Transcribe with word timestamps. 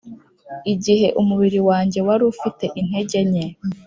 igihe 0.73 1.07
umubiri 1.21 1.59
wanjye 1.69 1.99
wari 2.07 2.23
ufite 2.33 2.65
intege 2.79 3.19
nke 3.29 3.45